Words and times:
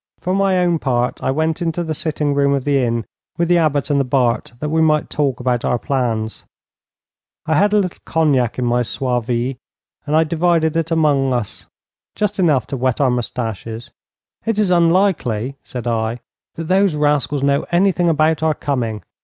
For 0.19 0.33
my 0.33 0.57
own 0.57 0.79
part 0.79 1.21
I 1.21 1.29
went 1.29 1.61
into 1.61 1.83
the 1.83 1.93
sitting 1.93 2.33
room 2.33 2.53
of 2.55 2.63
the 2.63 2.79
inn 2.83 3.05
with 3.37 3.49
the 3.49 3.59
Abbot 3.59 3.91
and 3.91 3.99
the 3.99 4.03
Bart, 4.03 4.53
that 4.57 4.69
we 4.69 4.81
might 4.81 5.11
talk 5.11 5.39
about 5.39 5.63
our 5.63 5.77
plans. 5.77 6.43
I 7.45 7.53
had 7.53 7.71
a 7.71 7.77
little 7.77 7.99
cognac 8.03 8.57
in 8.57 8.65
my 8.65 8.81
sauve 8.81 9.27
vie, 9.27 9.57
and 10.07 10.15
I 10.15 10.23
divided 10.23 10.75
it 10.75 10.89
among 10.89 11.33
us 11.33 11.67
just 12.15 12.39
enough 12.39 12.65
to 12.73 12.77
wet 12.77 12.99
our 12.99 13.11
moustaches. 13.11 13.91
'It 14.43 14.57
is 14.57 14.71
unlikely,' 14.71 15.57
said 15.63 15.85
I, 15.85 16.19
'that 16.55 16.63
those 16.63 16.95
rascals 16.95 17.43
know 17.43 17.67
anything 17.71 18.09
about 18.09 18.41
our 18.41 18.55
coming. 18.55 19.03